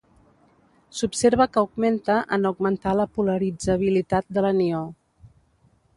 S'observa 0.99 1.47
que 1.57 1.61
augmenta 1.63 2.17
en 2.37 2.49
augmentar 2.51 2.95
la 3.01 3.07
polaritzabilitat 3.19 4.29
de 4.39 4.45
l'anió. 4.47 4.85